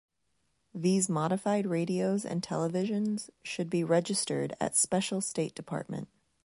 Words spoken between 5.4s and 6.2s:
department.